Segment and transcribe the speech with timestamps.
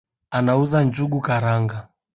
[0.31, 1.89] Anauza njugu karanga